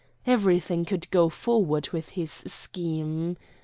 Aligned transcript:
Everything 0.25 0.83
could 0.83 1.07
go 1.11 1.29
forward 1.29 1.89
with 1.89 2.09
his 2.17 2.31
scheme. 2.31 3.37